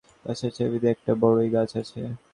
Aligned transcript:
বাড়ির 0.23 0.39
পিছনের 0.41 0.71
দিকে 0.73 0.87
একটা 0.93 1.11
বড়ই 1.21 1.49
গাছ 1.55 1.71
আছে। 1.81 2.01